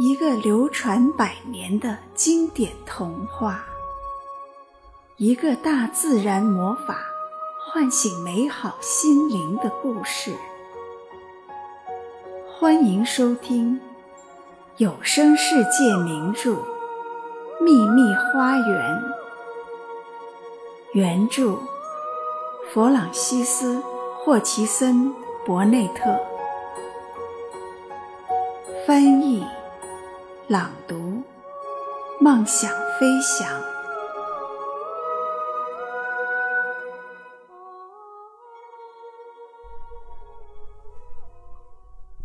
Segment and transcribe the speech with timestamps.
[0.00, 3.64] 一个流传百年的经典童话，
[5.16, 7.00] 一个大自然魔法
[7.66, 10.36] 唤醒美好心灵的故事。
[12.46, 13.80] 欢迎收听
[14.76, 16.52] 有声世界名著
[17.60, 18.94] 《秘密花园》，
[20.92, 21.58] 原著
[22.72, 23.78] 弗朗西斯·
[24.20, 25.06] 霍奇森·
[25.44, 26.16] 伯内特，
[28.86, 29.44] 翻译。
[30.50, 31.22] 朗读，
[32.22, 33.46] 梦想飞翔。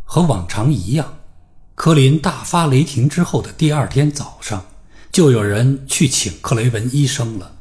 [0.06, 1.18] 和往常一样，
[1.74, 4.64] 科林大发雷霆之后的第二天早上，
[5.12, 7.56] 就有人去请克雷文医生了。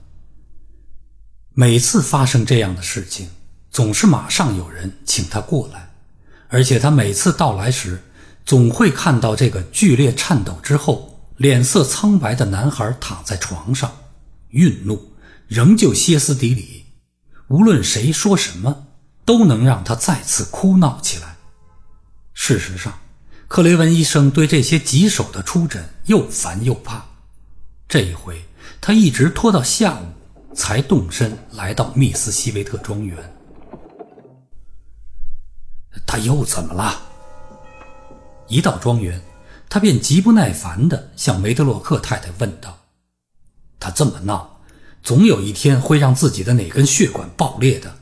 [1.53, 3.31] 每次发生这样的事情，
[3.69, 5.93] 总是马上有人请他过来，
[6.47, 8.01] 而且他每次到来时。
[8.45, 13.91] 总会看到这个剧烈颤抖之后，脸色苍白的男孩躺在床上，
[14.51, 15.13] 愠怒，
[15.47, 16.85] 仍旧歇斯底里。
[17.47, 18.87] 无论谁说什么，
[19.25, 21.37] 都能让他再次哭闹起来。
[22.33, 22.99] 事实上，
[23.47, 27.05] 克雷文医生对这些棘手的出诊又烦又怕。
[27.87, 28.43] 这一回，
[28.81, 33.17] 他一直拖到下午才动身来到密斯西维特庄园。
[36.05, 37.12] 他又怎么了？
[38.53, 39.19] 一到庄园，
[39.67, 42.81] 他便极不耐烦地向梅德洛克太太问道
[43.81, 44.61] ：“他这么闹，
[45.01, 47.97] 总有一天会让自己的哪根血管爆裂的。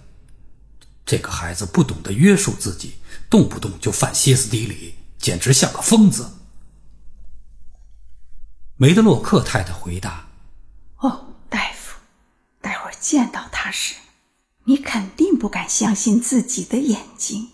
[1.05, 2.95] 这个孩子不懂得约束自己，
[3.29, 6.29] 动不动就犯歇斯底里，简直像个疯子。”
[8.75, 10.27] 梅德洛克太太回答
[10.99, 11.97] ：“哦，大夫，
[12.59, 13.95] 待会儿见到他时，
[14.65, 17.51] 你肯定不敢相信自己的眼睛，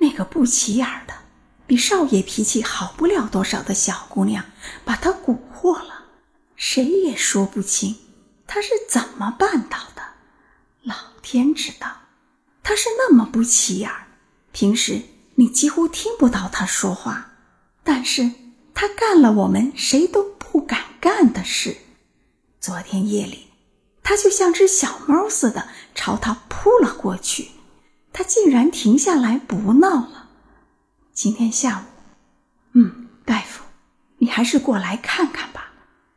[0.00, 1.14] 那个不起眼的。”
[1.72, 4.44] 比少爷脾气好不了多少的小姑娘，
[4.84, 6.04] 把他蛊惑了，
[6.54, 7.96] 谁也说不清
[8.46, 10.02] 他是怎么办到的。
[10.82, 11.88] 老天知道，
[12.62, 14.08] 他是那么不起眼儿，
[14.52, 15.00] 平时
[15.36, 17.32] 你几乎听不到他说话。
[17.82, 18.30] 但是
[18.74, 21.78] 他干了我们谁都不敢干的事。
[22.60, 23.46] 昨天夜里，
[24.02, 27.52] 他就像只小猫似的朝他扑了过去，
[28.12, 30.21] 他竟然停下来不闹了。
[31.22, 31.82] 今天下午，
[32.72, 33.62] 嗯，大夫，
[34.18, 35.70] 你还是过来看看吧，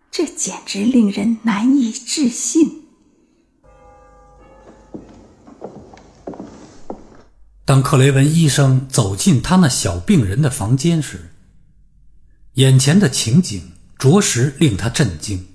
[0.09, 2.88] 这简直令人难以置信。
[7.66, 11.29] 当克雷文医生走进他那小病人的房间时，
[12.53, 15.45] 眼前的情景着实令他震惊。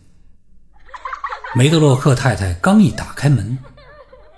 [1.57, 3.59] 梅德洛克太太刚一打开门，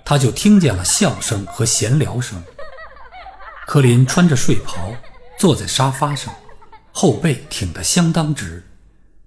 [0.03, 2.43] 他就听见了笑声和闲聊声。
[3.65, 4.93] 柯林穿着睡袍，
[5.39, 6.33] 坐在沙发上，
[6.91, 8.63] 后背挺得相当直，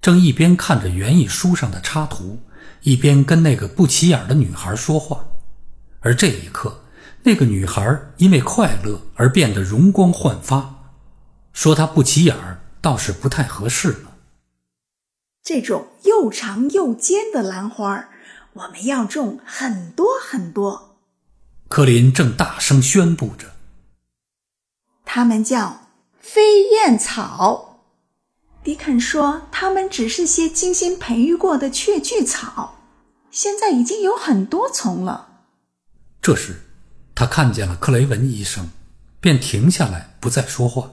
[0.01, 2.39] 正一边看着园艺书上的插图，
[2.83, 5.25] 一边跟那个不起眼的女孩说话。
[6.01, 6.85] 而这一刻，
[7.23, 10.93] 那个女孩因为快乐而变得容光焕发，
[11.53, 14.13] 说她不起眼儿倒是不太合适了。
[15.43, 18.11] 这种又长又尖的兰花，
[18.53, 20.99] 我们要种很多很多。
[21.69, 23.56] 柯林正大声宣布着。
[25.17, 25.81] 它们叫
[26.21, 27.87] 飞燕草，
[28.63, 32.83] 迪肯说它们只是些精心培育过的雀苣草，
[33.31, 35.47] 现在已经有很多丛了。
[36.21, 36.61] 这时，
[37.15, 38.69] 他看见了克雷文医生，
[39.19, 40.91] 便停下来不再说话。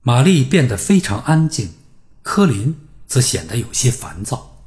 [0.00, 1.74] 玛丽变得非常安静，
[2.22, 4.64] 科林则显得有些烦躁。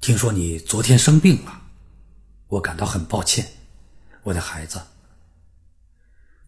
[0.00, 1.62] 听说你昨天生病了，
[2.48, 3.52] 我感到很抱歉，
[4.24, 4.80] 我的孩子。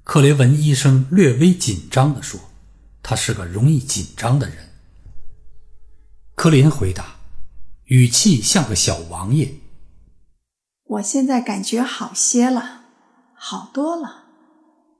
[0.05, 2.39] 克雷文医生略微紧张地说
[3.03, 4.69] ：“他是个容易紧张的人。”
[6.37, 7.17] 科林回答，
[7.85, 9.55] 语气像个小王爷
[10.85, 12.83] ：“我现在感觉好些了，
[13.35, 14.25] 好多了。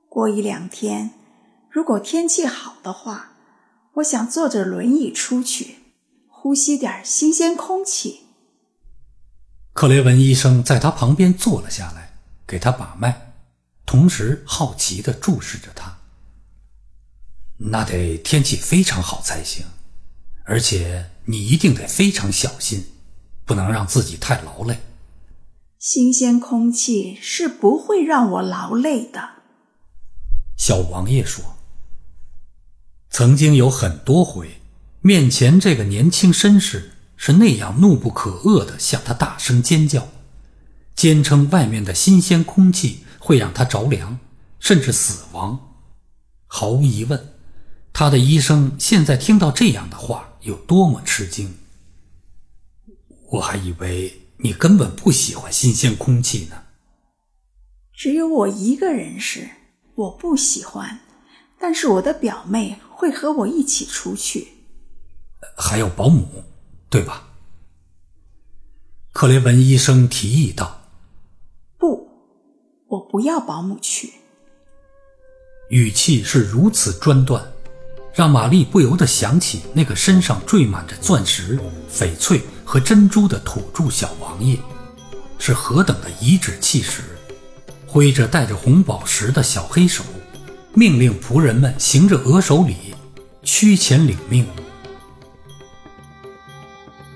[0.09, 1.11] 过一两天，
[1.69, 3.33] 如果天气好的话，
[3.95, 5.77] 我想坐着轮椅出去，
[6.27, 8.21] 呼吸点新鲜空气。”
[9.71, 12.17] 克雷文医生在他旁边坐了下来，
[12.47, 13.24] 给他把脉。
[13.85, 15.97] 同时好奇地注视着他。
[17.57, 19.65] 那得天气非常好才行，
[20.43, 22.87] 而且你一定得非常小心，
[23.45, 24.79] 不能让自己太劳累。
[25.79, 29.43] 新鲜空气是不会让我劳累的，
[30.57, 31.55] 小王爷说。
[33.09, 34.59] 曾经有很多回，
[34.99, 40.09] 面前这个年轻绅士是那样怒不可遏地向他大声尖叫，
[40.93, 43.04] 坚称外面的新鲜空气。
[43.25, 44.19] 会让他着凉，
[44.59, 45.59] 甚至死亡。
[46.45, 47.33] 毫无疑问，
[47.91, 51.57] 他的医生现在听到这样的话有多么吃惊。
[53.31, 56.65] 我还以为你根本不喜欢新鲜空气呢。
[57.91, 59.49] 只有我一个人是，
[59.95, 60.99] 我不喜欢，
[61.59, 64.49] 但是我的表妹会和我一起出去。
[65.57, 66.43] 还有保姆，
[66.91, 67.29] 对吧？
[69.11, 70.84] 克雷文医生提议道：“不，
[72.95, 74.13] 我不要保姆去。”
[75.69, 77.43] 语气是如此专断，
[78.13, 81.59] 让玛丽不由得想起那个身上缀满着钻石、
[81.91, 84.57] 翡翠和珍珠的土著小王爷，
[85.39, 87.01] 是何等的颐指气使，
[87.87, 90.03] 挥着带着红宝石的小黑手，
[90.73, 92.95] 命令仆人们行着额首礼，
[93.41, 94.47] 屈前领命。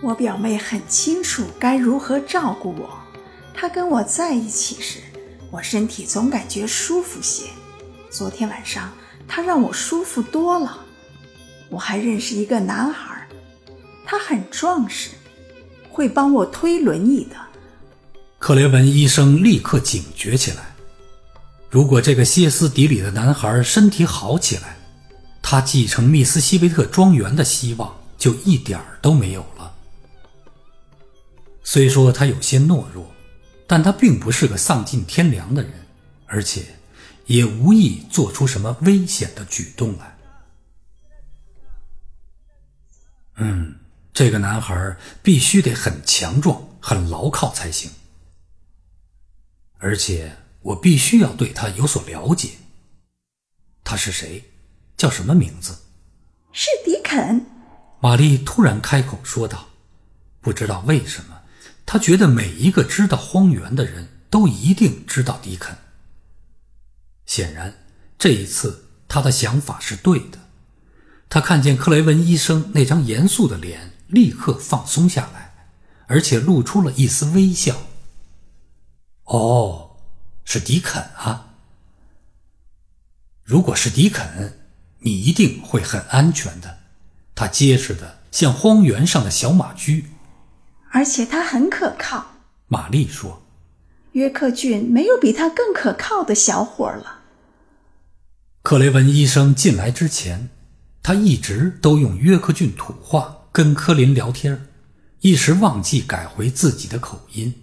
[0.02, 2.90] 我表妹很清楚该如何照顾我，
[3.54, 5.02] 她跟我在一起时，
[5.52, 7.50] 我身体总感觉舒服些。
[8.10, 8.92] 昨天晚上，
[9.28, 10.80] 他让我舒服多了。
[11.70, 13.28] 我还认识一个男孩，
[14.06, 15.12] 他很壮实，
[15.90, 17.36] 会帮我推轮椅的。
[18.38, 20.76] 克雷文医生立刻警觉起来。
[21.70, 24.78] 如果这个歇斯底里的男孩身体好起来，
[25.42, 29.74] 他继承密斯西维特庄园的希望就一点儿都没有了。
[31.64, 33.06] 虽说他有些懦弱，
[33.70, 35.72] 但他并不是个丧尽天良的人，
[36.26, 36.76] 而且。
[37.30, 40.18] 也无意做出什么危险的举动来。
[43.36, 43.76] 嗯，
[44.12, 47.92] 这个男孩必须得很强壮、很牢靠才行。
[49.78, 52.54] 而且我必须要对他有所了解。
[53.84, 54.44] 他是谁？
[54.98, 55.78] 叫什么名字？
[56.52, 57.46] 是迪肯。
[58.00, 59.70] 玛丽突然开口说道
[60.42, 61.39] ：“不知道为什么，
[61.92, 65.76] 他觉得每一个知道荒原的人都一定知道迪肯。”
[67.26, 67.84] 显然，
[68.20, 70.38] 这一次他的想法是对的。
[71.30, 75.72] 他看见克雷文医生那张严肃的脸，立刻放松下来，
[76.06, 77.76] 而且露出了一丝微笑。
[79.24, 79.98] 哦，
[80.46, 81.56] 是迪肯啊！
[83.44, 84.60] 如果是迪肯，
[85.00, 86.82] 你一定会很安全的。
[87.34, 90.06] 他结实的像荒原上的小马驹，
[90.92, 92.34] 而且他很可靠。
[92.68, 93.42] 玛丽说
[94.14, 97.22] ：“约克郡没有比他更可靠的小伙了。”
[98.62, 100.50] 克雷文医生进来之前，
[101.02, 104.68] 他一直都用约克郡土话跟科林聊天，
[105.22, 107.54] 一时忘记改回自己的口音。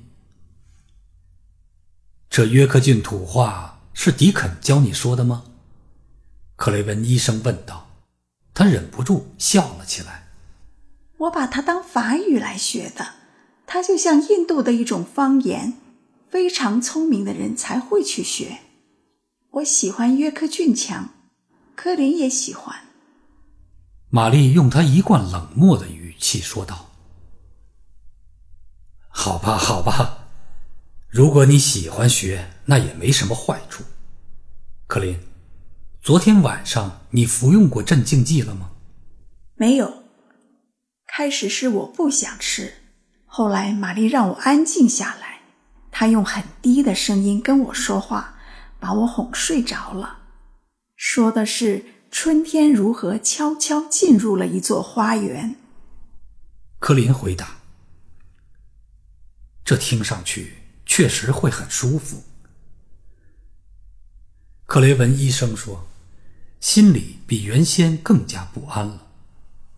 [2.28, 5.44] 这约克郡土话是迪肯教你说的吗？
[6.56, 7.84] 克雷文医生问道。
[8.54, 10.25] 他忍不住笑了起来。
[11.18, 13.14] 我把它当法语来学的，
[13.66, 15.74] 它就像印度的一种方言，
[16.28, 18.58] 非常聪明的人才会去学。
[19.52, 21.08] 我喜欢约克郡强，
[21.74, 22.76] 柯林也喜欢。
[24.10, 26.90] 玛丽用她一贯冷漠的语气说道
[29.08, 30.28] ：“好吧，好吧，
[31.08, 33.82] 如果你喜欢学，那也没什么坏处。
[34.86, 35.18] 柯林，
[36.02, 38.72] 昨天晚上你服用过镇静剂了吗？
[39.54, 40.05] 没有。
[41.16, 42.74] 开始是我不想吃，
[43.24, 45.40] 后来玛丽让我安静下来，
[45.90, 48.34] 她用很低的声音跟我说话。”
[48.78, 50.18] 把我哄睡着了，
[50.94, 55.56] 说的是春天如何悄悄进入了一座花园。
[56.78, 57.56] 柯林回答
[59.64, 62.24] ：“这听上去确实会很舒服。”
[64.68, 65.88] 克雷文医生说，
[66.60, 69.06] 心里比原先更加不安了。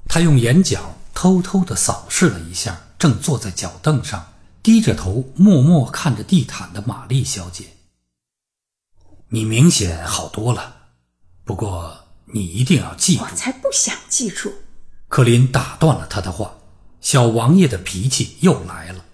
[0.08, 7.64] 他用眼角偷偷的扫视了一下正坐在脚凳上低着头默默看着地毯的玛丽小姐。
[9.30, 10.76] 你明显好多了，
[11.44, 13.24] 不过你一定要记住。
[13.24, 14.52] 我才不想记住。
[15.08, 16.56] 克林打断了他的话，
[17.00, 19.04] 小王爷的脾气又来了。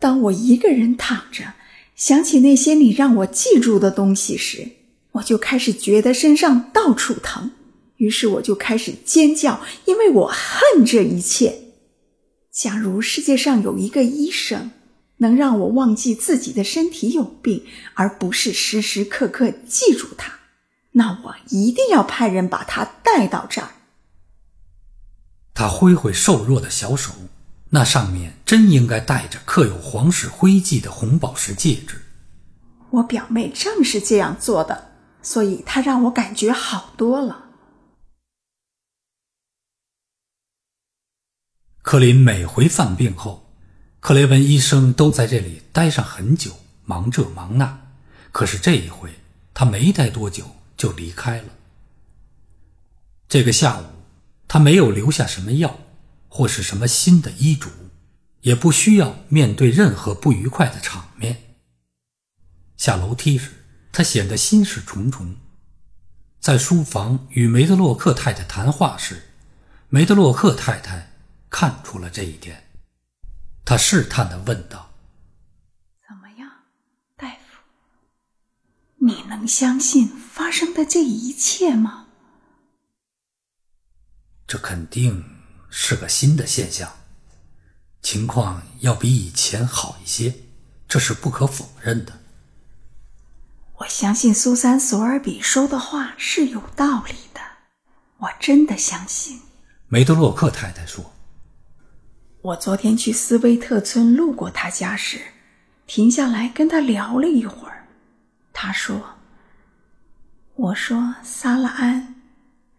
[0.00, 1.54] 当我一个人躺着，
[1.94, 4.72] 想起那些你让我记住的东西时，
[5.12, 7.52] 我就开始觉得身上到处疼，
[8.00, 11.60] 于是我就开始尖叫，因为我恨这一切。
[12.50, 14.72] 假如世界上有一个医生。
[15.22, 20.32] 能让我忘记自己的身体有病，而不是时时刻刻记住它，
[20.92, 23.68] 那我一定要派人把他带到这儿。
[25.52, 27.12] 他挥挥瘦弱的小手，
[27.68, 32.00] 那上面真应该戴着刻有皇室徽记的红宝石戒指。
[32.88, 37.49] 我表妹正是这样做的，所以她让我感觉好多了。
[41.82, 43.46] 克林每回犯病后。
[44.00, 47.92] 克雷文医生都在这里待上很久，忙这忙那。
[48.32, 49.10] 可是这一回，
[49.52, 51.48] 他没待多久就离开了。
[53.28, 53.84] 这个下午，
[54.48, 55.80] 他没有留下什么药，
[56.28, 57.68] 或是什么新的医嘱，
[58.40, 61.42] 也不需要面对任何不愉快的场面。
[62.78, 63.50] 下楼梯时，
[63.92, 65.36] 他显得心事重重。
[66.40, 69.24] 在书房与梅德洛克太太谈话时，
[69.90, 71.09] 梅德洛克太太
[71.50, 72.70] 看出了这一点，
[73.64, 74.92] 他试探的问道
[76.08, 76.48] ：“怎么样，
[77.16, 77.60] 大夫？
[78.98, 82.06] 你能相信发生的这一切吗？”
[84.46, 85.24] 这肯定
[85.68, 86.96] 是个新的现象，
[88.00, 90.34] 情况要比以前好一些，
[90.88, 92.20] 这是不可否认的。
[93.74, 97.40] 我相信苏珊·索尔比说的话是有道理的，
[98.18, 99.40] 我真的相信。
[99.88, 101.14] 梅德洛克太太说
[102.42, 105.20] ：“我昨天去斯威特村路过他家时，
[105.86, 107.86] 停下来跟他聊了一会儿。
[108.52, 109.16] 他说
[110.56, 112.14] ：‘我说萨拉安，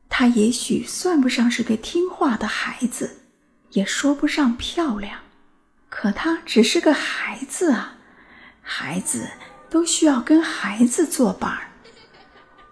[0.10, 3.18] 他也许算不上是个听话的孩子，
[3.72, 5.20] 也说不上漂亮，
[5.90, 7.98] 可他只是个孩子啊，
[8.62, 9.30] 孩子。’”
[9.72, 11.70] 都需要跟孩子作伴儿。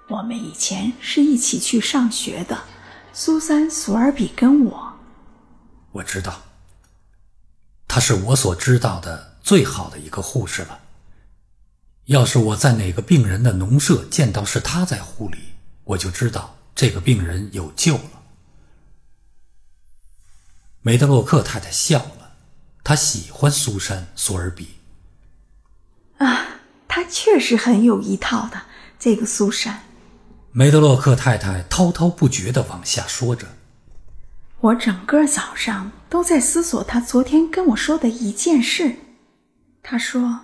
[0.09, 2.65] 我们以前是一起去上学的，
[3.13, 4.99] 苏珊·索尔比跟我。
[5.93, 6.41] 我知道，
[7.89, 10.79] 她是我所知道的最好的一个护士了。
[12.05, 15.37] 要是我在哪个病人的农舍见到是她在护理，
[15.83, 18.23] 我就知道这个病人有救了。
[20.81, 22.35] 梅德洛克太太笑了，
[22.83, 24.75] 她喜欢苏珊·索尔比。
[26.19, 26.45] 啊。
[26.87, 28.63] 她确实很有一套的，
[28.97, 29.83] 这个苏珊。
[30.51, 33.47] 梅德洛克太太滔滔不绝地往下说着。
[34.61, 38.95] 我整个早上都在思索他昨天跟我说的一件事。
[39.81, 40.41] 他说，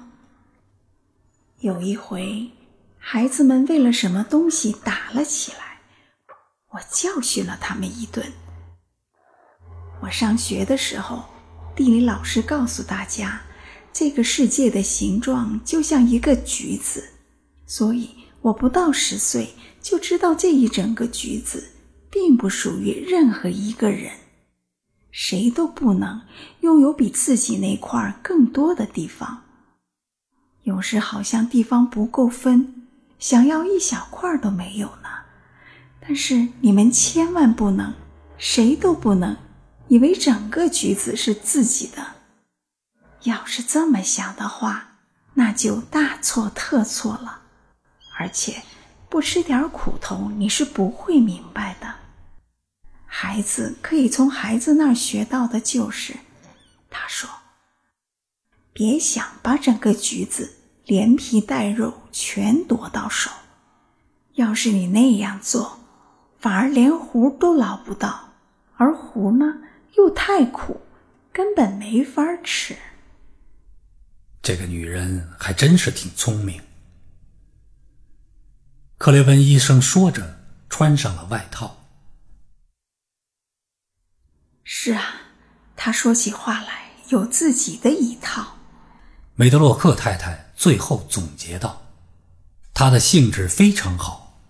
[1.59, 2.49] 有一回，
[2.97, 5.81] 孩子们为了什么东西打了起来，
[6.71, 8.25] 我教训了他们一顿。
[10.01, 11.25] 我上学的时候，
[11.75, 13.41] 地理老师告诉大家。
[13.91, 17.11] 这个世界的形状就像一个橘子，
[17.65, 18.09] 所以
[18.41, 21.63] 我不到十岁就知道这一整个橘子
[22.15, 24.09] 并不属于任何一个人，
[25.11, 26.21] 谁都不能
[26.61, 29.43] 拥有比自己那块更多的地方。
[30.63, 32.87] 有时好像地方不够分，
[33.19, 35.09] 想要一小块都没有呢。
[35.99, 37.93] 但是你们千万不能，
[38.37, 39.35] 谁都不能
[39.89, 42.15] 以为整个橘子是自己的。
[43.23, 44.99] 要是这么想的话，
[45.33, 47.41] 那就大错特错了。
[48.17, 48.63] 而且，
[49.09, 51.93] 不吃点苦头，你是不会明白的。
[53.17, 56.17] 孩子可以从孩子那儿学到的就是，
[56.89, 57.29] 他说
[58.73, 63.31] ：“别想把整个橘子连皮带肉全夺到手。
[64.33, 65.79] 要是你那样做，
[66.39, 68.33] 反而连核都捞不到，
[68.75, 69.61] 而核呢
[69.95, 70.81] 又太苦，
[71.31, 72.75] 根本没法吃。”
[74.43, 76.61] 这个女人还真是挺聪明。
[78.97, 80.37] 克雷文医生说着，
[80.69, 81.77] 穿上了外套。
[84.67, 85.21] 是啊，
[85.75, 88.57] 他说起话来有自己的一套。
[89.35, 91.83] 梅德洛克太太最后总结道
[92.73, 94.41] ：“他的兴致非常好。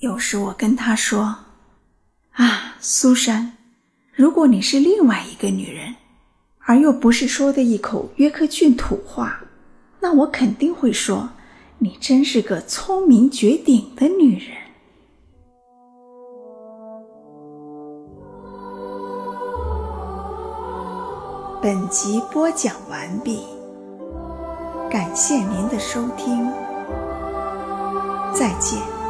[0.00, 1.46] 有时我跟他说
[2.32, 3.56] ：‘啊，苏珊，
[4.12, 5.96] 如果你是另外一个女人。’”
[6.64, 9.40] 而又不是说的一口约克郡土话，
[9.98, 11.30] 那我肯定会说
[11.78, 14.56] ：“你真是个聪明绝顶的女人。”
[21.62, 23.46] 本集播讲完毕，
[24.90, 26.50] 感谢您的收听，
[28.34, 29.01] 再见。